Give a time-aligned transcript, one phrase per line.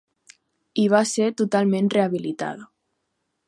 [0.83, 2.67] I va ser totalment rehabilitada.